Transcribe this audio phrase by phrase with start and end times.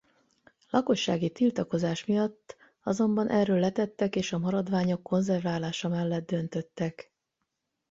[0.69, 7.11] Lakossági tiltakozás miatt azonban erről letettek és a maradványok konzerválása mellett döntöttek.